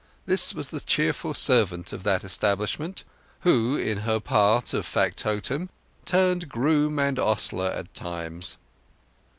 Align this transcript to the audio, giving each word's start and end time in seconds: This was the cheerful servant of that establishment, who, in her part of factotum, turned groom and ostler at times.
This 0.25 0.55
was 0.55 0.69
the 0.71 0.79
cheerful 0.79 1.35
servant 1.35 1.93
of 1.93 2.01
that 2.05 2.23
establishment, 2.23 3.03
who, 3.41 3.77
in 3.77 3.99
her 3.99 4.19
part 4.19 4.73
of 4.73 4.83
factotum, 4.83 5.69
turned 6.05 6.49
groom 6.49 6.97
and 6.97 7.19
ostler 7.19 7.69
at 7.69 7.93
times. 7.93 8.57